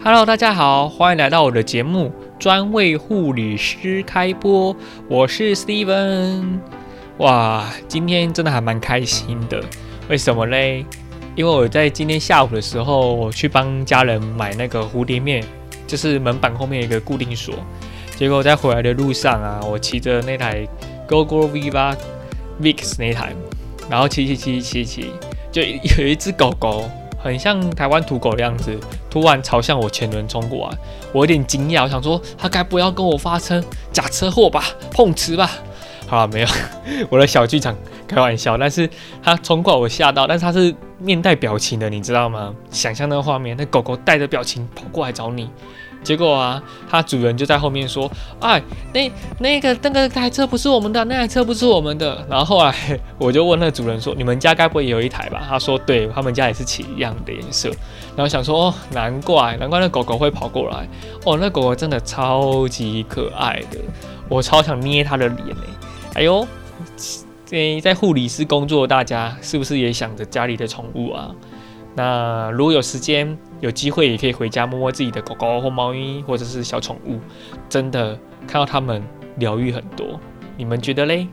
[0.00, 4.74] Hello，大家好，欢迎来到我的节目，专为护理师开播。
[5.08, 6.60] 我是 Steven。
[7.18, 9.60] 哇，今天真的还蛮开心的，
[10.08, 10.86] 为什么嘞？
[11.34, 15.44] 因为我在今天下午的时候，我去帮家人买那个蝴蝶面，
[15.84, 17.56] 就是门板后面一个固定锁。
[18.14, 20.64] 结果在回来的路上啊，我骑着那台
[21.08, 21.96] GoGo V 八
[22.62, 23.32] Vix 那台，
[23.90, 25.10] 然后骑骑骑骑骑，
[25.50, 26.88] 就有一只狗狗。
[27.20, 28.78] 很像台湾土狗的样子，
[29.10, 30.78] 突然朝向我前轮冲过来，
[31.12, 33.62] 我有点惊讶，我想说他该不要跟我发生
[33.92, 35.50] 假车祸吧，碰瓷吧？
[36.06, 36.48] 好了，没有，
[37.10, 37.76] 我的小剧场
[38.06, 38.56] 开玩笑。
[38.56, 38.88] 但是
[39.22, 42.54] 他冲过来，我吓到，但是他是面带表情的，你知道吗？
[42.70, 45.50] 想象那个画面，那狗狗带着表情跑过来找你。
[46.02, 48.62] 结果啊，它主人就在后面说：“哎，
[48.94, 52.72] 那那个那个台车不是我们的，那台车不是我们的。”然后后来
[53.18, 57.68] 我就问那主人说：“你们家该不会也有一台吧？”他说：“对，他们家也是骑一样的颜色。”
[58.16, 60.88] 然后想说：“哦，难怪，难怪那狗狗会跑过来。
[61.24, 63.78] 哦，那狗狗真的超级可爱的，
[64.28, 65.64] 我超想捏它的脸呢。
[66.14, 66.46] 哎呦，
[67.44, 71.30] 在在护理师工作，大家是不是也想着家里的宠物啊？
[71.94, 77.18] 那如果有时间。”有机会也可以回家摸摸自己的狗狗或猫咪，或者是小宠物，
[77.68, 79.02] 真的看到它们
[79.36, 80.18] 疗愈很多。
[80.56, 81.26] 你们觉得嘞？